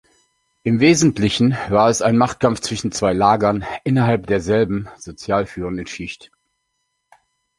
[0.63, 6.31] Im Wesentlichen war es ein Machtkampf zwischen zwei Lagern innerhalb derselben, sozial führenden Schicht.